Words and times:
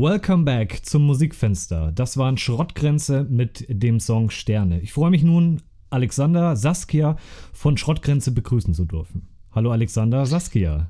Welcome 0.00 0.46
back 0.46 0.80
zum 0.82 1.04
Musikfenster. 1.04 1.92
Das 1.92 2.16
waren 2.16 2.38
Schrottgrenze 2.38 3.26
mit 3.28 3.66
dem 3.68 4.00
Song 4.00 4.30
Sterne. 4.30 4.80
Ich 4.80 4.94
freue 4.94 5.10
mich 5.10 5.22
nun, 5.22 5.60
Alexander 5.90 6.56
Saskia 6.56 7.18
von 7.52 7.76
Schrottgrenze 7.76 8.32
begrüßen 8.32 8.72
zu 8.72 8.86
dürfen. 8.86 9.28
Hallo 9.52 9.72
Alexander 9.72 10.24
Saskia. 10.24 10.88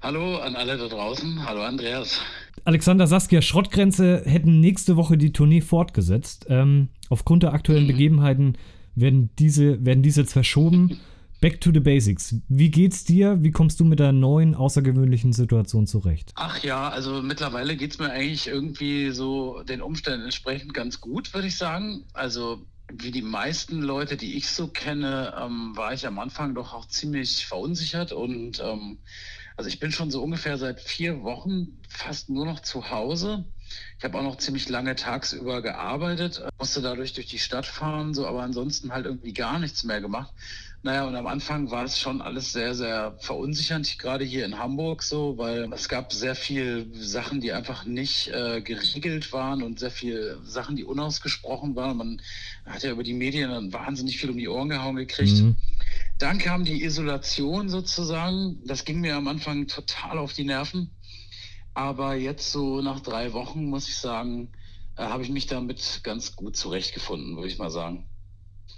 Hallo 0.00 0.38
an 0.38 0.56
alle 0.56 0.78
da 0.78 0.88
draußen. 0.88 1.44
Hallo 1.44 1.60
Andreas. 1.60 2.18
Alexander 2.64 3.06
Saskia, 3.06 3.42
Schrottgrenze 3.42 4.22
hätten 4.24 4.60
nächste 4.60 4.96
Woche 4.96 5.18
die 5.18 5.34
Tournee 5.34 5.60
fortgesetzt. 5.60 6.46
Ähm, 6.48 6.88
aufgrund 7.10 7.42
der 7.42 7.52
aktuellen 7.52 7.84
mhm. 7.84 7.88
Begebenheiten 7.88 8.58
werden 8.94 9.28
diese, 9.38 9.84
werden 9.84 10.02
diese 10.02 10.22
jetzt 10.22 10.32
verschoben. 10.32 10.98
Back 11.42 11.60
to 11.62 11.72
the 11.74 11.80
Basics. 11.80 12.36
Wie 12.48 12.70
geht's 12.70 13.02
dir? 13.02 13.42
Wie 13.42 13.50
kommst 13.50 13.80
du 13.80 13.84
mit 13.84 13.98
der 13.98 14.12
neuen, 14.12 14.54
außergewöhnlichen 14.54 15.32
Situation 15.32 15.88
zurecht? 15.88 16.30
Ach 16.36 16.62
ja, 16.62 16.88
also 16.88 17.20
mittlerweile 17.20 17.74
geht 17.74 17.90
es 17.90 17.98
mir 17.98 18.12
eigentlich 18.12 18.46
irgendwie 18.46 19.10
so 19.10 19.64
den 19.64 19.82
Umständen 19.82 20.22
entsprechend 20.22 20.72
ganz 20.72 21.00
gut, 21.00 21.34
würde 21.34 21.48
ich 21.48 21.56
sagen. 21.56 22.04
Also 22.12 22.64
wie 22.92 23.10
die 23.10 23.22
meisten 23.22 23.82
Leute, 23.82 24.16
die 24.16 24.36
ich 24.36 24.50
so 24.50 24.68
kenne, 24.68 25.34
ähm, 25.36 25.72
war 25.74 25.92
ich 25.92 26.06
am 26.06 26.20
Anfang 26.20 26.54
doch 26.54 26.74
auch 26.74 26.86
ziemlich 26.86 27.44
verunsichert 27.44 28.12
und 28.12 28.62
ähm, 28.64 28.98
also 29.56 29.68
ich 29.68 29.80
bin 29.80 29.92
schon 29.92 30.10
so 30.10 30.22
ungefähr 30.22 30.58
seit 30.58 30.80
vier 30.80 31.22
Wochen 31.22 31.80
fast 31.88 32.30
nur 32.30 32.46
noch 32.46 32.60
zu 32.60 32.90
Hause. 32.90 33.44
Ich 33.98 34.04
habe 34.04 34.18
auch 34.18 34.22
noch 34.22 34.36
ziemlich 34.36 34.68
lange 34.68 34.96
tagsüber 34.96 35.62
gearbeitet, 35.62 36.42
musste 36.58 36.82
dadurch 36.82 37.14
durch 37.14 37.28
die 37.28 37.38
Stadt 37.38 37.66
fahren, 37.66 38.12
so, 38.12 38.26
aber 38.26 38.42
ansonsten 38.42 38.92
halt 38.92 39.06
irgendwie 39.06 39.32
gar 39.32 39.58
nichts 39.58 39.84
mehr 39.84 40.00
gemacht. 40.00 40.32
Naja, 40.84 41.06
und 41.06 41.14
am 41.14 41.28
Anfang 41.28 41.70
war 41.70 41.84
es 41.84 42.00
schon 42.00 42.20
alles 42.20 42.52
sehr, 42.52 42.74
sehr 42.74 43.16
verunsichernd, 43.20 44.00
gerade 44.00 44.24
hier 44.24 44.44
in 44.44 44.58
Hamburg 44.58 45.04
so, 45.04 45.38
weil 45.38 45.72
es 45.72 45.88
gab 45.88 46.12
sehr 46.12 46.34
viel 46.34 46.90
Sachen, 46.92 47.40
die 47.40 47.52
einfach 47.52 47.84
nicht 47.84 48.28
äh, 48.28 48.60
geregelt 48.60 49.32
waren 49.32 49.62
und 49.62 49.78
sehr 49.78 49.92
viel 49.92 50.38
Sachen, 50.44 50.74
die 50.74 50.82
unausgesprochen 50.82 51.76
waren. 51.76 51.96
Man 51.96 52.22
hat 52.66 52.82
ja 52.82 52.90
über 52.90 53.04
die 53.04 53.14
Medien 53.14 53.50
dann 53.50 53.72
wahnsinnig 53.72 54.18
viel 54.18 54.30
um 54.30 54.36
die 54.36 54.48
Ohren 54.48 54.70
gehauen 54.70 54.96
gekriegt. 54.96 55.34
Mhm. 55.34 55.54
Dann 56.22 56.38
kam 56.38 56.64
die 56.64 56.84
Isolation 56.84 57.68
sozusagen. 57.68 58.60
Das 58.64 58.84
ging 58.84 59.00
mir 59.00 59.16
am 59.16 59.26
Anfang 59.26 59.66
total 59.66 60.18
auf 60.18 60.32
die 60.32 60.44
Nerven. 60.44 60.92
Aber 61.74 62.14
jetzt 62.14 62.52
so 62.52 62.80
nach 62.80 63.00
drei 63.00 63.32
Wochen, 63.32 63.64
muss 63.64 63.88
ich 63.88 63.96
sagen, 63.96 64.52
äh, 64.96 65.02
habe 65.02 65.24
ich 65.24 65.30
mich 65.30 65.46
damit 65.46 66.00
ganz 66.04 66.36
gut 66.36 66.56
zurechtgefunden, 66.56 67.34
würde 67.34 67.48
ich 67.48 67.58
mal 67.58 67.70
sagen. 67.70 68.06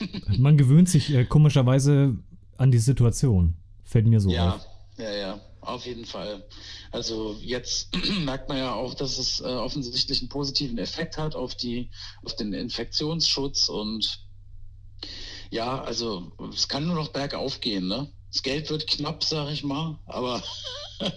Man 0.38 0.56
gewöhnt 0.56 0.88
sich 0.88 1.12
äh, 1.12 1.26
komischerweise 1.26 2.16
an 2.56 2.70
die 2.70 2.78
Situation. 2.78 3.58
Fällt 3.84 4.06
mir 4.06 4.20
so 4.20 4.30
ja, 4.30 4.54
auf. 4.54 4.66
Ja, 4.96 5.12
ja, 5.12 5.40
auf 5.60 5.84
jeden 5.84 6.06
Fall. 6.06 6.46
Also 6.92 7.36
jetzt 7.42 7.94
merkt 8.24 8.48
man 8.48 8.56
ja 8.56 8.72
auch, 8.72 8.94
dass 8.94 9.18
es 9.18 9.40
äh, 9.40 9.44
offensichtlich 9.44 10.20
einen 10.20 10.30
positiven 10.30 10.78
Effekt 10.78 11.18
hat 11.18 11.36
auf 11.36 11.54
die, 11.56 11.90
auf 12.22 12.36
den 12.36 12.54
Infektionsschutz 12.54 13.68
und 13.68 14.23
ja, 15.54 15.80
also 15.82 16.32
es 16.52 16.66
kann 16.66 16.84
nur 16.84 16.96
noch 16.96 17.12
bergauf 17.12 17.60
gehen, 17.60 17.86
ne? 17.86 18.08
Das 18.32 18.42
Geld 18.42 18.70
wird 18.70 18.88
knapp, 18.88 19.22
sag 19.22 19.52
ich 19.52 19.62
mal, 19.62 20.00
aber 20.04 20.42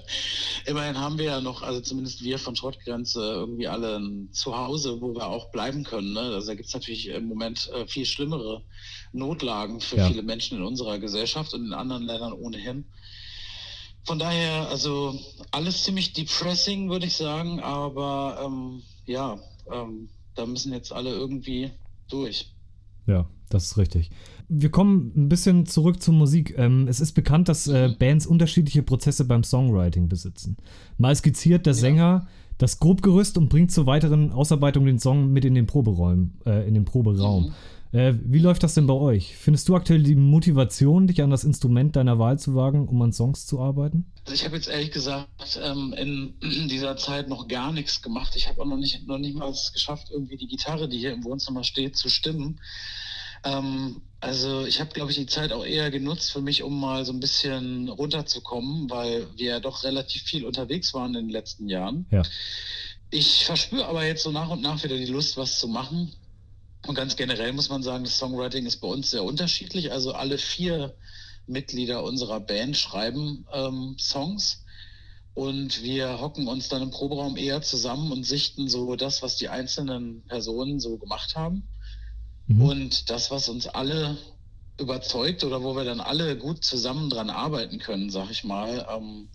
immerhin 0.67 0.99
haben 0.99 1.17
wir 1.17 1.25
ja 1.25 1.41
noch, 1.41 1.63
also 1.63 1.81
zumindest 1.81 2.23
wir 2.23 2.37
von 2.37 2.55
Schrottgrenze, 2.55 3.19
irgendwie 3.19 3.67
alle 3.67 3.97
ein 3.97 4.31
Zuhause, 4.31 5.01
wo 5.01 5.15
wir 5.15 5.25
auch 5.25 5.49
bleiben 5.49 5.83
können. 5.83 6.13
Ne? 6.13 6.19
Also 6.19 6.49
da 6.49 6.53
gibt 6.53 6.67
es 6.67 6.75
natürlich 6.75 7.07
im 7.07 7.25
Moment 7.25 7.71
äh, 7.73 7.87
viel 7.87 8.05
schlimmere 8.05 8.61
Notlagen 9.11 9.81
für 9.81 9.97
ja. 9.97 10.07
viele 10.07 10.21
Menschen 10.21 10.59
in 10.59 10.63
unserer 10.63 10.99
Gesellschaft 10.99 11.55
und 11.55 11.65
in 11.65 11.73
anderen 11.73 12.03
Ländern 12.03 12.33
ohnehin. 12.33 12.85
Von 14.03 14.19
daher, 14.19 14.69
also 14.69 15.19
alles 15.49 15.81
ziemlich 15.81 16.13
depressing, 16.13 16.91
würde 16.91 17.07
ich 17.07 17.15
sagen, 17.15 17.59
aber 17.59 18.39
ähm, 18.45 18.83
ja, 19.07 19.39
ähm, 19.71 20.09
da 20.35 20.45
müssen 20.45 20.73
jetzt 20.73 20.93
alle 20.93 21.09
irgendwie 21.09 21.71
durch. 22.07 22.53
Ja, 23.07 23.27
das 23.49 23.65
ist 23.65 23.77
richtig. 23.77 24.09
Wir 24.49 24.69
kommen 24.69 25.11
ein 25.15 25.29
bisschen 25.29 25.65
zurück 25.65 26.01
zur 26.01 26.13
Musik. 26.13 26.55
Ähm, 26.57 26.87
es 26.87 26.99
ist 26.99 27.13
bekannt, 27.13 27.49
dass 27.49 27.67
äh, 27.67 27.89
Bands 27.97 28.25
unterschiedliche 28.25 28.83
Prozesse 28.83 29.25
beim 29.25 29.43
Songwriting 29.43 30.09
besitzen. 30.09 30.57
Mal 30.97 31.15
skizziert 31.15 31.65
der 31.65 31.73
Sänger 31.73 32.27
das 32.57 32.79
Grobgerüst 32.79 33.37
und 33.37 33.49
bringt 33.49 33.71
zur 33.71 33.85
weiteren 33.85 34.31
Ausarbeitung 34.31 34.85
den 34.85 34.99
Song 34.99 35.31
mit 35.31 35.45
in 35.45 35.53
den 35.53 35.67
Proberäumen, 35.67 36.39
äh, 36.45 36.67
in 36.67 36.73
den 36.73 36.85
Proberaum. 36.85 37.47
Mhm. 37.47 37.53
Äh, 37.97 38.15
wie 38.21 38.39
läuft 38.39 38.63
das 38.63 38.73
denn 38.73 38.87
bei 38.87 38.93
euch? 38.93 39.37
Findest 39.37 39.69
du 39.69 39.75
aktuell 39.75 40.03
die 40.03 40.15
Motivation, 40.15 41.07
dich 41.07 41.21
an 41.21 41.29
das 41.29 41.43
Instrument 41.43 41.95
deiner 41.95 42.19
Wahl 42.19 42.37
zu 42.37 42.53
wagen, 42.53 42.87
um 42.87 43.01
an 43.01 43.13
Songs 43.13 43.45
zu 43.45 43.59
arbeiten? 43.59 44.05
Also 44.25 44.33
ich 44.33 44.43
habe 44.45 44.55
jetzt 44.55 44.67
ehrlich 44.67 44.91
gesagt 44.91 45.59
ähm, 45.63 45.93
in, 45.97 46.33
dieser 46.67 46.97
Zeit 46.97 47.29
noch 47.29 47.47
gar 47.47 47.71
nichts 47.71 48.01
gemacht. 48.01 48.35
Ich 48.35 48.49
habe 48.49 48.61
auch 48.61 48.65
noch 48.65 48.77
nicht, 48.77 49.07
noch 49.07 49.17
nicht 49.17 49.35
mal 49.35 49.49
es 49.49 49.71
geschafft, 49.71 50.09
irgendwie 50.11 50.37
die 50.37 50.47
Gitarre, 50.47 50.89
die 50.89 50.97
hier 50.97 51.13
im 51.13 51.23
Wohnzimmer 51.23 51.63
steht, 51.63 51.95
zu 51.95 52.09
stimmen. 52.09 52.59
Ähm, 53.43 54.01
also 54.19 54.65
ich 54.65 54.79
habe, 54.79 54.91
glaube 54.91 55.11
ich, 55.11 55.17
die 55.17 55.27
Zeit 55.27 55.51
auch 55.51 55.65
eher 55.65 55.91
genutzt 55.91 56.31
für 56.31 56.41
mich, 56.41 56.63
um 56.63 56.79
mal 56.79 57.05
so 57.05 57.13
ein 57.13 57.19
bisschen 57.19 57.87
runterzukommen, 57.89 58.89
weil 58.89 59.27
wir 59.35 59.51
ja 59.51 59.59
doch 59.59 59.83
relativ 59.83 60.23
viel 60.23 60.45
unterwegs 60.45 60.93
waren 60.93 61.13
in 61.15 61.25
den 61.25 61.29
letzten 61.29 61.69
Jahren. 61.69 62.07
Ja. 62.11 62.23
Ich 63.09 63.45
verspüre 63.45 63.85
aber 63.85 64.05
jetzt 64.05 64.23
so 64.23 64.31
nach 64.31 64.49
und 64.49 64.61
nach 64.61 64.83
wieder 64.83 64.97
die 64.97 65.05
Lust, 65.05 65.37
was 65.37 65.59
zu 65.59 65.67
machen. 65.67 66.11
Und 66.87 66.95
ganz 66.95 67.15
generell 67.15 67.53
muss 67.53 67.69
man 67.69 67.83
sagen, 67.83 68.03
das 68.03 68.17
Songwriting 68.17 68.65
ist 68.65 68.77
bei 68.77 68.87
uns 68.87 69.11
sehr 69.11 69.23
unterschiedlich. 69.23 69.91
Also 69.91 70.13
alle 70.13 70.37
vier 70.37 70.95
Mitglieder 71.45 72.03
unserer 72.03 72.39
Band 72.39 72.75
schreiben 72.75 73.45
ähm, 73.53 73.95
Songs. 73.99 74.63
Und 75.33 75.83
wir 75.83 76.19
hocken 76.19 76.47
uns 76.47 76.67
dann 76.67 76.81
im 76.81 76.89
Proberaum 76.89 77.37
eher 77.37 77.61
zusammen 77.61 78.11
und 78.11 78.23
sichten 78.23 78.67
so 78.67 78.95
das, 78.95 79.21
was 79.21 79.37
die 79.37 79.49
einzelnen 79.49 80.23
Personen 80.23 80.79
so 80.79 80.97
gemacht 80.97 81.35
haben. 81.35 81.67
Mhm. 82.47 82.61
Und 82.61 83.09
das, 83.09 83.31
was 83.31 83.49
uns 83.49 83.67
alle 83.67 84.17
überzeugt 84.79 85.43
oder 85.43 85.63
wo 85.63 85.75
wir 85.75 85.83
dann 85.83 85.99
alle 85.99 86.37
gut 86.37 86.63
zusammen 86.63 87.09
dran 87.09 87.29
arbeiten 87.29 87.79
können, 87.79 88.09
sag 88.09 88.29
ich 88.29 88.43
mal, 88.43 88.87
ähm, 88.89 89.29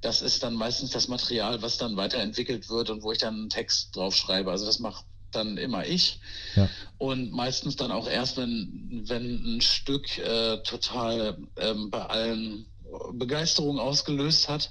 das 0.00 0.20
ist 0.20 0.42
dann 0.42 0.54
meistens 0.54 0.90
das 0.90 1.08
Material, 1.08 1.62
was 1.62 1.78
dann 1.78 1.96
weiterentwickelt 1.96 2.68
wird 2.68 2.90
und 2.90 3.02
wo 3.02 3.12
ich 3.12 3.18
dann 3.18 3.34
einen 3.34 3.50
Text 3.50 3.94
drauf 3.94 4.14
schreibe. 4.14 4.50
Also 4.50 4.66
das 4.66 4.80
macht 4.80 5.04
dann 5.30 5.56
immer 5.56 5.86
ich. 5.86 6.20
Ja. 6.56 6.68
Und 6.98 7.32
meistens 7.32 7.76
dann 7.76 7.90
auch 7.90 8.08
erst, 8.08 8.36
wenn, 8.36 9.04
wenn 9.06 9.56
ein 9.56 9.60
Stück 9.60 10.18
äh, 10.18 10.58
total 10.62 11.38
ähm, 11.56 11.90
bei 11.90 12.04
allen 12.04 12.66
Begeisterung 13.12 13.78
ausgelöst 13.78 14.48
hat. 14.48 14.70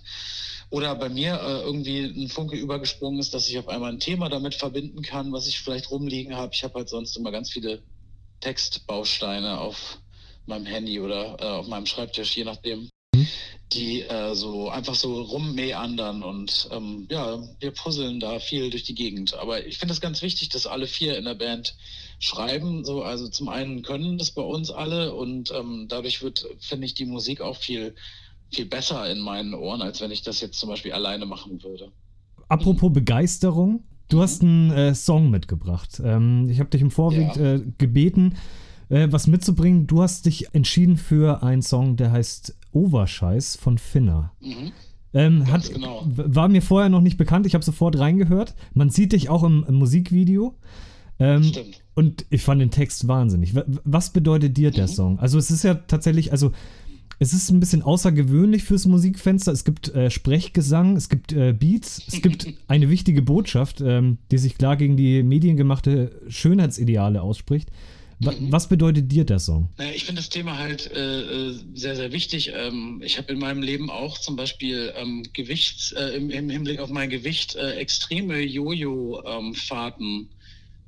Oder 0.69 0.96
bei 0.96 1.09
mir 1.09 1.34
äh, 1.34 1.62
irgendwie 1.63 2.00
ein 2.00 2.29
Funke 2.29 2.56
übergesprungen 2.56 3.19
ist, 3.19 3.34
dass 3.34 3.50
ich 3.50 3.59
auf 3.59 3.68
einmal 3.68 3.91
ein 3.91 4.00
Thema 4.00 4.29
damit 4.29 4.56
verbinden 4.56 5.02
kann, 5.02 5.34
was 5.34 5.47
ich 5.47 5.59
vielleicht 5.59 5.91
rumliegen 5.91 6.35
habe. 6.35 6.53
Ich 6.53 6.63
habe 6.63 6.75
halt 6.75 6.88
sonst 6.88 7.18
immer 7.18 7.31
ganz 7.31 7.51
viele 7.51 7.81
Textbausteine 8.40 9.59
auf 9.59 10.00
meinem 10.46 10.66
Handy 10.66 11.00
oder 11.00 11.38
äh, 11.40 11.44
auf 11.44 11.68
meinem 11.68 11.85
Schreibtisch, 11.85 12.35
je 12.38 12.46
nachdem, 12.46 12.90
mhm. 13.13 13.28
die 13.74 14.01
äh, 14.01 14.34
so 14.34 14.69
einfach 14.69 14.96
so 14.96 15.22
rummeandern 15.22 16.24
und 16.24 16.69
ähm, 16.72 17.07
ja, 17.10 17.44
wir 17.60 17.71
puzzeln 17.71 18.19
da 18.19 18.39
viel 18.39 18.69
durch 18.69 18.83
die 18.83 18.95
Gegend. 18.95 19.33
Aber 19.36 19.65
ich 19.65 19.77
finde 19.77 19.94
es 19.94 20.01
ganz 20.01 20.21
wichtig, 20.21 20.50
dass 20.50 20.68
alle 20.68 20.88
vier 20.88 21.18
in 21.18 21.25
der 21.25 21.36
Band 21.36 21.75
schreiben. 22.19 22.86
So, 22.86 23.04
also 23.04 23.27
zum 23.30 23.50
einen 23.50 23.81
können 23.81 24.18
das 24.18 24.31
bei 24.31 24.42
uns 24.42 24.71
alle 24.71 25.13
und 25.13 25.51
ähm, 25.51 25.88
dadurch 25.89 26.21
wird, 26.21 26.45
finde 26.60 26.86
ich, 26.86 26.94
die 26.94 27.06
Musik 27.06 27.42
auch 27.42 27.57
viel 27.57 27.95
viel 28.51 28.65
besser 28.65 29.09
in 29.09 29.19
meinen 29.19 29.53
Ohren, 29.53 29.81
als 29.81 30.01
wenn 30.01 30.12
ich 30.12 30.21
das 30.21 30.42
jetzt 30.42 30.59
zum 30.59 30.69
Beispiel 30.69 30.92
alleine 30.92 31.25
machen 31.25 31.63
würde. 31.63 31.92
Apropos 32.48 32.92
Begeisterung, 32.92 33.83
du 34.09 34.18
mhm. 34.18 34.21
hast 34.21 34.42
einen 34.42 34.71
äh, 34.71 34.94
Song 34.94 35.30
mitgebracht. 35.30 36.01
Ähm, 36.03 36.50
ich 36.50 36.59
habe 36.59 36.69
dich 36.69 36.81
im 36.81 36.92
Vorweg 36.92 37.36
ja. 37.36 37.53
äh, 37.53 37.63
gebeten, 37.77 38.36
äh, 38.89 39.07
was 39.09 39.27
mitzubringen. 39.27 39.88
Du 39.88 40.01
hast 40.01 40.25
dich 40.25 40.53
entschieden 40.53 40.98
für 40.98 41.44
einen 41.44 41.62
Song, 41.62 41.95
der 41.95 42.12
heißt 42.12 42.56
Overscheiß 42.74 43.56
von 43.56 43.77
Finner. 43.77 44.33
Mhm. 44.42 44.71
Ähm, 45.13 45.51
hat, 45.51 45.74
genau. 45.74 46.03
War 46.06 46.48
mir 46.48 46.62
vorher 46.62 46.89
noch 46.89 47.01
nicht 47.01 47.18
bekannt, 47.18 47.45
ich 47.45 47.53
habe 47.53 47.65
sofort 47.65 48.00
reingehört. 48.00 48.56
Man 48.74 48.89
sieht 48.89 49.12
dich 49.12 49.30
auch 49.30 49.44
im, 49.44 49.65
im 49.68 49.75
Musikvideo. 49.75 50.56
Ähm, 51.19 51.44
Stimmt. 51.44 51.81
Und 51.94 52.25
ich 52.30 52.42
fand 52.42 52.62
den 52.62 52.71
Text 52.71 53.07
wahnsinnig. 53.07 53.53
Was 53.83 54.12
bedeutet 54.12 54.57
dir 54.57 54.69
mhm. 54.69 54.75
der 54.75 54.88
Song? 54.88 55.19
Also 55.19 55.38
es 55.38 55.51
ist 55.51 55.63
ja 55.63 55.75
tatsächlich, 55.75 56.31
also 56.31 56.51
es 57.21 57.33
ist 57.33 57.51
ein 57.51 57.59
bisschen 57.59 57.83
außergewöhnlich 57.83 58.63
fürs 58.63 58.88
Musikfenster. 58.88 59.51
Es 59.51 59.63
gibt 59.63 59.89
äh, 59.89 60.09
Sprechgesang, 60.09 60.97
es 60.97 61.07
gibt 61.07 61.31
äh, 61.33 61.53
Beats, 61.53 62.01
es 62.07 62.23
gibt 62.23 62.47
eine 62.68 62.89
wichtige 62.89 63.21
Botschaft, 63.21 63.79
ähm, 63.79 64.18
die 64.31 64.39
sich 64.39 64.57
klar 64.57 64.75
gegen 64.75 64.97
die 64.97 65.21
mediengemachte 65.21 66.19
Schönheitsideale 66.29 67.21
ausspricht. 67.21 67.69
Mhm. 68.18 68.51
Was 68.51 68.69
bedeutet 68.69 69.12
dir 69.12 69.23
der 69.23 69.38
Song? 69.38 69.69
Naja, 69.77 69.91
ich 69.94 70.06
finde 70.06 70.19
das 70.19 70.29
Thema 70.29 70.57
halt 70.57 70.89
äh, 70.95 71.50
äh, 71.50 71.56
sehr, 71.75 71.95
sehr 71.95 72.12
wichtig. 72.12 72.53
Ähm, 72.56 73.03
ich 73.06 73.19
habe 73.19 73.31
in 73.31 73.38
meinem 73.38 73.62
Leben 73.62 73.91
auch 73.91 74.17
zum 74.17 74.35
Beispiel 74.35 74.91
ähm, 74.95 75.21
Gewichts, 75.33 75.91
äh, 75.91 76.17
im, 76.17 76.31
im, 76.31 76.50
Hinblick 76.50 76.79
auf 76.79 76.89
mein 76.89 77.12
Gewicht 77.12 77.53
äh, 77.53 77.74
extreme 77.74 78.39
Jojo-Fahrten 78.39 80.27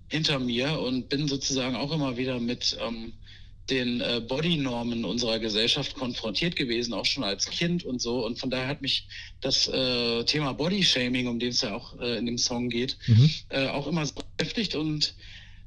hinter 0.08 0.40
mir 0.40 0.80
und 0.80 1.10
bin 1.10 1.28
sozusagen 1.28 1.76
auch 1.76 1.92
immer 1.92 2.18
wieder 2.18 2.40
mit 2.40 2.76
ähm, 2.82 3.14
den 3.70 4.02
äh, 4.02 4.22
Bodynormen 4.28 5.06
unserer 5.06 5.40
Gesellschaft 5.40 5.96
konfrontiert 5.96 6.56
gewesen, 6.56 6.94
auch 6.94 7.06
schon 7.06 7.24
als 7.24 7.50
Kind 7.50 7.86
und 7.86 8.02
so. 8.02 8.26
Und 8.26 8.40
von 8.40 8.50
daher 8.50 8.68
hat 8.68 8.82
mich 8.82 9.08
das 9.42 9.68
äh, 9.68 10.24
Thema 10.26 10.54
Bodyshaming, 10.54 11.28
um 11.28 11.40
den 11.40 11.50
es 11.50 11.62
ja 11.62 11.74
auch 11.74 12.00
äh, 12.00 12.18
in 12.18 12.26
dem 12.26 12.38
Song 12.38 12.70
geht, 12.70 12.98
mhm. 13.08 13.30
äh, 13.50 13.68
auch 13.68 13.88
immer 13.88 14.06
so 14.06 14.16
beschäftigt. 14.38 14.76
Und 14.76 15.16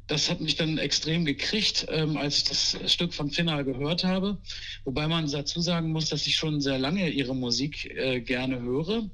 das 0.06 0.30
hat 0.30 0.40
mich 0.40 0.56
dann 0.56 0.78
extrem 0.78 1.24
gekriegt, 1.24 1.86
ähm, 1.88 2.16
als 2.16 2.38
ich 2.38 2.44
das 2.44 2.92
Stück 2.92 3.14
von 3.14 3.30
Finna 3.30 3.62
gehört 3.62 4.04
habe. 4.04 4.36
Wobei 4.84 5.08
man 5.08 5.30
dazu 5.30 5.60
sagen 5.60 5.90
muss, 5.90 6.10
dass 6.10 6.26
ich 6.26 6.36
schon 6.36 6.60
sehr 6.60 6.78
lange 6.78 7.08
ihre 7.08 7.34
Musik 7.34 7.86
äh, 7.96 8.20
gerne 8.20 8.60
höre. 8.60 9.08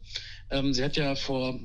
Ähm, 0.50 0.75
sie 0.75 0.82
hat 0.82 0.96
ja 0.96 1.14
vor 1.14 1.58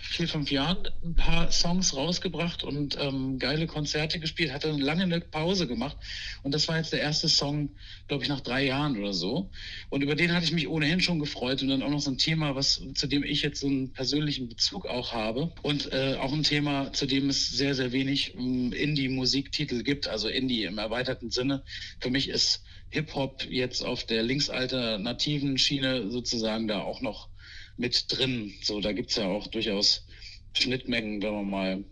vier, 0.00 0.28
fünf 0.28 0.50
Jahren 0.50 0.88
ein 1.04 1.14
paar 1.14 1.50
Songs 1.50 1.96
rausgebracht 1.96 2.64
und 2.64 2.96
ähm, 3.00 3.38
geile 3.38 3.66
Konzerte 3.66 4.18
gespielt, 4.18 4.52
hatte 4.52 4.70
lange 4.70 5.02
eine 5.02 5.20
Pause 5.20 5.66
gemacht. 5.66 5.96
Und 6.42 6.54
das 6.54 6.68
war 6.68 6.76
jetzt 6.76 6.92
der 6.92 7.00
erste 7.00 7.28
Song, 7.28 7.70
glaube 8.08 8.22
ich, 8.22 8.28
nach 8.28 8.40
drei 8.40 8.64
Jahren 8.64 8.98
oder 8.98 9.12
so. 9.12 9.50
Und 9.90 10.02
über 10.02 10.14
den 10.14 10.32
hatte 10.32 10.44
ich 10.44 10.52
mich 10.52 10.68
ohnehin 10.68 11.00
schon 11.00 11.18
gefreut 11.18 11.62
und 11.62 11.68
dann 11.68 11.82
auch 11.82 11.90
noch 11.90 12.00
so 12.00 12.10
ein 12.10 12.18
Thema, 12.18 12.54
was 12.54 12.82
zu 12.94 13.06
dem 13.06 13.22
ich 13.24 13.42
jetzt 13.42 13.60
so 13.60 13.66
einen 13.66 13.92
persönlichen 13.92 14.48
Bezug 14.48 14.86
auch 14.86 15.12
habe. 15.12 15.52
Und 15.62 15.92
äh, 15.92 16.16
auch 16.20 16.32
ein 16.32 16.42
Thema, 16.42 16.92
zu 16.92 17.06
dem 17.06 17.28
es 17.28 17.50
sehr, 17.50 17.74
sehr 17.74 17.92
wenig 17.92 18.34
ähm, 18.34 18.72
Indie-Musiktitel 18.72 19.82
gibt, 19.82 20.08
also 20.08 20.28
Indie 20.28 20.64
im 20.64 20.78
erweiterten 20.78 21.30
Sinne. 21.30 21.62
Für 22.00 22.10
mich 22.10 22.28
ist 22.28 22.64
Hip-Hop 22.90 23.46
jetzt 23.48 23.82
auf 23.82 24.04
der 24.04 24.22
linksalternativen 24.22 25.56
Schiene 25.56 26.10
sozusagen 26.10 26.68
da 26.68 26.82
auch 26.82 27.00
noch 27.00 27.31
mit 27.76 28.06
drin. 28.08 28.52
So, 28.62 28.80
da 28.80 28.92
gibt 28.92 29.10
es 29.10 29.16
ja 29.16 29.26
auch 29.26 29.46
durchaus 29.46 30.06
Schnittmengen, 30.54 31.22
wenn 31.22 31.34
man 31.34 31.50
mal 31.50 31.84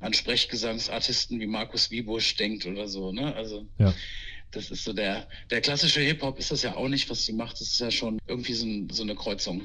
an 0.00 0.12
Sprechgesangsartisten 0.12 1.40
wie 1.40 1.46
Markus 1.46 1.90
Wiebusch 1.90 2.36
denkt 2.36 2.66
oder 2.66 2.88
so. 2.88 3.12
Ne? 3.12 3.34
Also 3.34 3.66
ja. 3.78 3.94
das 4.50 4.70
ist 4.70 4.84
so 4.84 4.92
der, 4.92 5.28
der 5.50 5.60
klassische 5.60 6.00
Hip-Hop 6.00 6.38
ist 6.38 6.50
das 6.50 6.62
ja 6.62 6.76
auch 6.76 6.88
nicht, 6.88 7.08
was 7.08 7.24
sie 7.24 7.32
macht. 7.32 7.60
Das 7.60 7.68
ist 7.68 7.80
ja 7.80 7.90
schon 7.90 8.18
irgendwie 8.26 8.54
so, 8.54 8.66
ein, 8.66 8.90
so 8.90 9.02
eine 9.02 9.14
Kreuzung. 9.14 9.62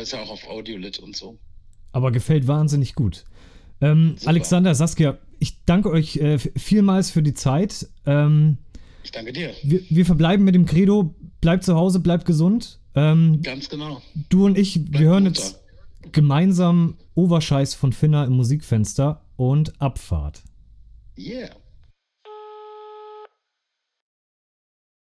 Ist 0.00 0.12
ja 0.12 0.22
auch 0.22 0.30
auf 0.30 0.46
Audiolit 0.48 0.98
und 1.00 1.16
so. 1.16 1.38
Aber 1.90 2.12
gefällt 2.12 2.46
wahnsinnig 2.46 2.94
gut. 2.94 3.24
Ähm, 3.80 4.14
Alexander, 4.24 4.74
Saskia, 4.76 5.18
ich 5.40 5.64
danke 5.64 5.90
euch 5.90 6.16
äh, 6.16 6.38
vielmals 6.38 7.10
für 7.10 7.22
die 7.22 7.34
Zeit. 7.34 7.88
Ähm, 8.06 8.58
ich 9.02 9.10
danke 9.12 9.32
dir. 9.32 9.52
Wir, 9.62 9.80
wir 9.88 10.06
verbleiben 10.06 10.44
mit 10.44 10.54
dem 10.54 10.66
Credo, 10.66 11.14
bleibt 11.40 11.64
zu 11.64 11.74
Hause, 11.74 12.00
bleibt 12.00 12.24
gesund. 12.24 12.78
Ähm, 12.94 13.40
Ganz 13.42 13.68
genau. 13.68 14.02
Du 14.28 14.46
und 14.46 14.58
ich, 14.58 14.84
Bleib 14.84 15.00
wir 15.00 15.08
hören 15.08 15.24
runter. 15.26 15.40
jetzt 15.40 15.60
gemeinsam 16.12 16.96
Overscheiß 17.14 17.74
von 17.74 17.92
Finna 17.92 18.24
im 18.24 18.34
Musikfenster 18.34 19.22
und 19.36 19.80
Abfahrt. 19.80 20.42
Yeah. 21.18 21.50